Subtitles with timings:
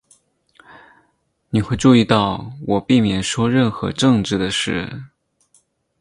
[1.51, 4.89] 你会注意到我避免说任何政治的事。